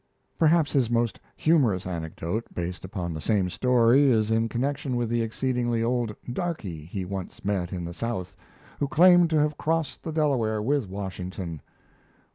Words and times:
Perhaps 0.39 0.71
his 0.73 0.89
most 0.89 1.19
humorous 1.35 1.85
anecdote, 1.85 2.45
based 2.55 2.83
upon 2.83 3.13
the 3.13 3.21
same 3.21 3.51
story, 3.51 4.09
is 4.09 4.31
in 4.31 4.49
connection 4.49 4.95
with 4.95 5.09
the 5.09 5.21
exceedingly 5.21 5.83
old 5.83 6.15
"darky" 6.33 6.83
he 6.85 7.05
once 7.05 7.45
met 7.45 7.71
in 7.71 7.85
the 7.85 7.93
South, 7.93 8.35
who 8.79 8.87
claimed 8.87 9.29
to 9.29 9.39
have 9.39 9.59
crossed 9.59 10.01
the 10.01 10.11
Delaware 10.11 10.59
with 10.59 10.89
Washington. 10.89 11.61